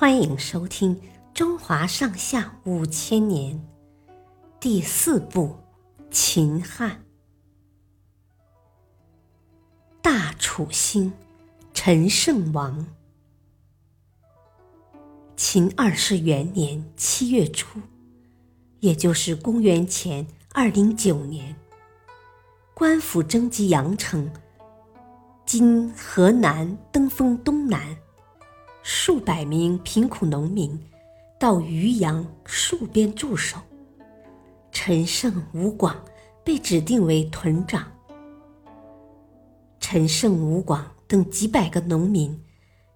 [0.00, 0.96] 欢迎收听
[1.34, 3.54] 《中华上下五千年》
[4.58, 5.58] 第四部
[6.10, 6.90] 《秦汉》。
[10.00, 11.12] 大楚兴，
[11.74, 12.86] 陈胜王。
[15.36, 17.78] 秦二世元年七月初，
[18.78, 21.54] 也就是公元前二零九年，
[22.72, 24.32] 官府征集阳城
[25.44, 27.94] （今河南登封东南）。
[28.82, 30.78] 数百名贫苦农民
[31.38, 33.58] 到渔阳戍边驻守，
[34.72, 36.02] 陈胜、吴广
[36.44, 37.90] 被指定为屯长。
[39.78, 42.42] 陈胜、吴广等几百个农民，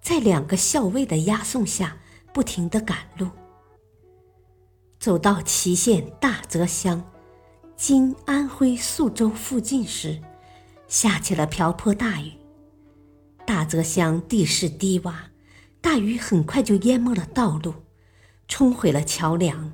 [0.00, 1.96] 在两个校尉的押送下，
[2.32, 3.28] 不停地赶路。
[4.98, 7.02] 走到祁县大泽乡
[7.76, 10.22] （今安徽宿州附近）时，
[10.88, 12.32] 下起了瓢泼大雨。
[13.44, 15.14] 大泽乡地势低洼。
[15.86, 17.72] 大雨很快就淹没了道路，
[18.48, 19.70] 冲毁了桥梁。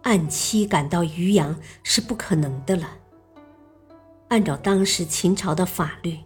[0.00, 2.96] 按期赶到渔阳是不可能的了。
[4.28, 6.20] 按照当时秦朝的法律，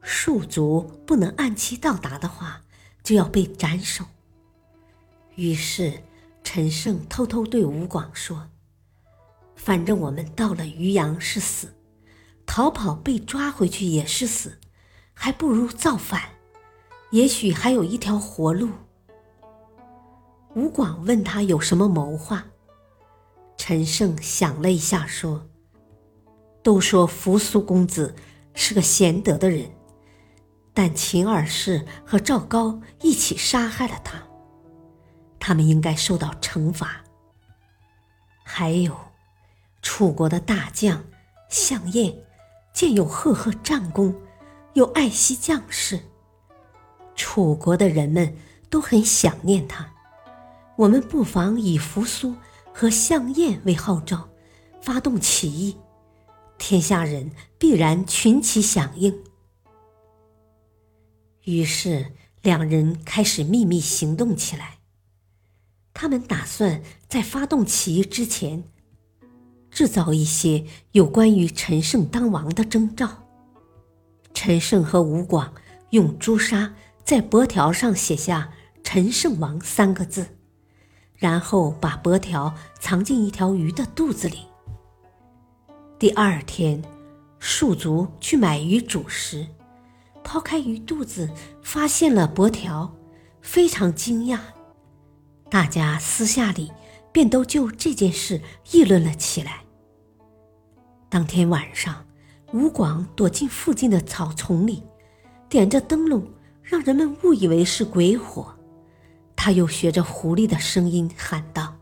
[0.00, 2.62] 戍卒不能按期到达的话，
[3.02, 4.04] 就要被斩首。
[5.34, 6.04] 于是
[6.44, 8.48] 陈胜偷偷对吴广说
[9.56, 11.74] ：“反正我们到了渔阳是死，
[12.46, 14.60] 逃跑被抓回去也是死，
[15.12, 16.30] 还不如造反。”
[17.10, 18.68] 也许还有一条活路。
[20.54, 22.44] 吴广问他有什么谋划，
[23.56, 25.46] 陈胜想了一下，说
[26.64, 28.14] ：“都说扶苏公子
[28.54, 29.70] 是个贤德的人，
[30.72, 34.22] 但秦二世和赵高一起杀害了他，
[35.38, 37.04] 他们应该受到惩罚。
[38.42, 38.96] 还有，
[39.82, 41.04] 楚国的大将
[41.50, 42.16] 项燕，
[42.72, 44.14] 见有赫赫战功，
[44.72, 46.00] 又爱惜将士。”
[47.16, 48.36] 楚国的人们
[48.68, 49.90] 都很想念他，
[50.76, 52.34] 我们不妨以扶苏
[52.72, 54.28] 和项燕为号召，
[54.82, 55.76] 发动起义，
[56.58, 59.18] 天下人必然群起响应。
[61.44, 64.78] 于是两人开始秘密行动起来。
[65.94, 68.64] 他们打算在发动起义之前，
[69.70, 73.26] 制造一些有关于陈胜当王的征兆。
[74.34, 75.54] 陈胜和吴广
[75.90, 76.74] 用朱砂。
[77.06, 78.50] 在帛条上写下
[78.82, 80.26] “陈胜王”三个字，
[81.14, 84.40] 然后把帛条藏进一条鱼的肚子里。
[86.00, 86.82] 第二天，
[87.40, 89.46] 戍卒去买鱼煮食，
[90.24, 91.30] 抛开鱼肚子，
[91.62, 92.92] 发现了帛条，
[93.40, 94.40] 非常惊讶。
[95.48, 96.72] 大家私下里
[97.12, 98.40] 便都就这件事
[98.72, 99.60] 议论了起来。
[101.08, 102.04] 当天晚上，
[102.52, 104.82] 吴广躲进附近的草丛里，
[105.48, 106.26] 点着灯笼。
[106.66, 108.52] 让人们误以为是鬼火，
[109.36, 111.76] 他又学着狐狸的声音喊道：“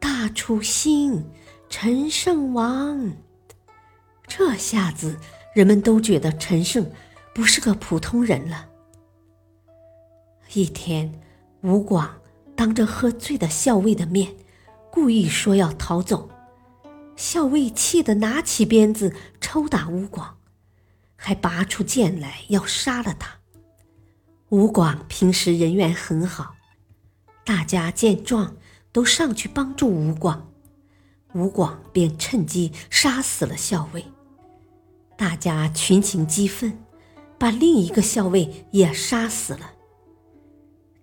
[0.00, 1.30] 大楚兴，
[1.68, 3.12] 陈胜王。”
[4.26, 5.18] 这下子，
[5.54, 6.90] 人们都觉得陈胜
[7.34, 8.70] 不是个普通人了。
[10.54, 11.20] 一天，
[11.60, 12.18] 吴广
[12.56, 14.34] 当着喝醉的校尉的面，
[14.90, 16.30] 故意说要逃走，
[17.14, 20.38] 校尉气得拿起鞭子抽打吴广，
[21.14, 23.37] 还拔出剑来要杀了他。
[24.50, 26.54] 吴广平时人缘很好，
[27.44, 28.56] 大家见状
[28.92, 30.50] 都上去帮助吴广，
[31.34, 34.06] 吴广便趁机杀死了校尉。
[35.18, 36.82] 大家群情激愤，
[37.36, 39.72] 把另一个校尉也杀死了。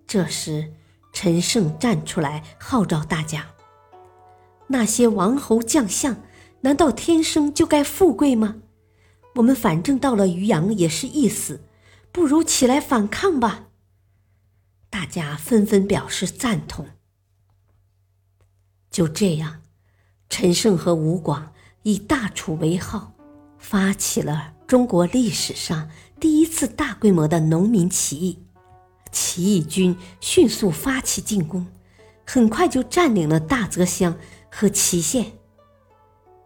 [0.08, 0.72] 这时，
[1.12, 3.46] 陈胜站出来号召大家
[4.66, 6.16] ：“那些王侯将相，
[6.62, 8.56] 难道天生就该富贵吗？
[9.36, 11.60] 我们反正到了渔阳也是一死。”
[12.16, 13.66] 不如起来反抗吧！
[14.88, 16.86] 大家纷纷表示赞同。
[18.90, 19.60] 就这样，
[20.30, 23.12] 陈胜和吴广以大楚为号，
[23.58, 28.46] 发起了中国历史上第一次大规模的农民起义。
[29.12, 31.66] 起义军迅速发起进攻，
[32.24, 34.16] 很快就占领了大泽乡
[34.50, 35.32] 和祁县。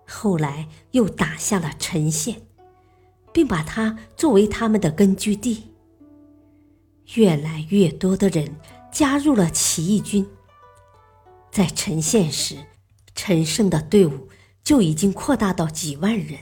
[0.05, 2.49] 后来又打下了陈县。
[3.33, 5.65] 并把它作为他们的根据地。
[7.15, 8.57] 越来越多的人
[8.93, 10.27] 加入了起义军。
[11.51, 12.57] 在陈县时，
[13.15, 14.29] 陈胜的队伍
[14.63, 16.39] 就已经扩大到几万人。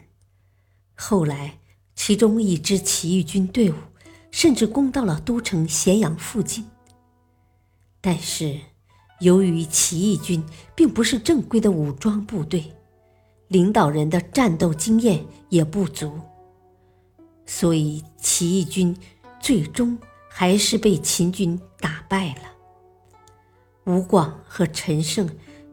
[0.95, 1.59] 后来，
[1.95, 3.75] 其中一支起义军队伍
[4.31, 6.67] 甚至攻到了都城咸阳附近。
[8.01, 8.61] 但是，
[9.21, 10.45] 由于起义军
[10.75, 12.73] 并不是正规的武装部队，
[13.49, 16.21] 领导人的战斗经验也不足。
[17.51, 18.95] 所以，起义军
[19.41, 19.99] 最终
[20.29, 22.43] 还是被秦军打败了。
[23.87, 25.27] 吴广和陈胜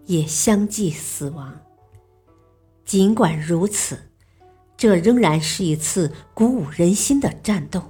[0.05, 1.59] 也相继死亡。
[2.85, 3.99] 尽管如此，
[4.77, 7.83] 这仍然是一次鼓舞人心的战斗。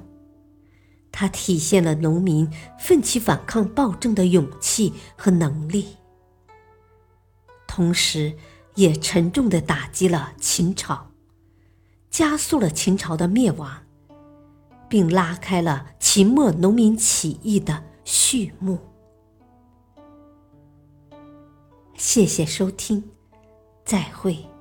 [1.11, 5.95] 它体现了农民奋起反抗暴政的勇气和能力，
[7.67, 8.35] 同时
[8.73, 11.11] 也沉重的打击了秦朝，
[12.17, 13.69] 加速了秦朝的灭亡，
[14.87, 18.79] 并拉开了秦末农民起义的序幕。
[21.97, 23.03] 谢谢收听，
[23.83, 24.54] 再会。